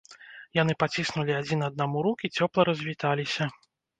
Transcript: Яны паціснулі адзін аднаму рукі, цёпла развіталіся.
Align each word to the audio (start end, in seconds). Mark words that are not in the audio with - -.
Яны 0.61 0.73
паціснулі 0.83 1.35
адзін 1.41 1.59
аднаму 1.67 1.97
рукі, 2.07 2.33
цёпла 2.37 2.61
развіталіся. 2.73 3.51